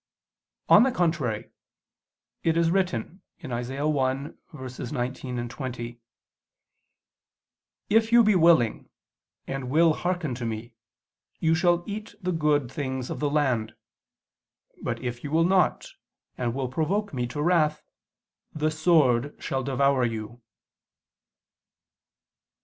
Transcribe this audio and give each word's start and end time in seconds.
On 0.67 0.81
the 0.81 0.91
contrary, 0.91 1.51
It 2.41 2.57
is 2.57 2.71
written 2.71 3.21
(Isa. 3.37 3.73
1:19, 3.73 5.47
20): 5.47 5.99
"If 7.87 8.11
you 8.11 8.23
be 8.23 8.33
willing, 8.33 8.89
and 9.45 9.69
will 9.69 9.93
hearken 9.93 10.33
to 10.33 10.43
Me, 10.47 10.73
you 11.39 11.53
shall 11.53 11.83
eat 11.85 12.15
the 12.19 12.31
good 12.31 12.71
things 12.71 13.11
of 13.11 13.19
the 13.19 13.29
land. 13.29 13.75
But 14.81 14.99
if 15.03 15.23
you 15.23 15.29
will 15.29 15.45
not, 15.45 15.91
and 16.35 16.55
will 16.55 16.67
provoke 16.69 17.13
Me 17.13 17.27
to 17.27 17.39
wrath: 17.39 17.83
the 18.51 18.71
sword 18.71 19.35
shall 19.39 19.61
devour 19.61 20.03
you." 20.03 20.41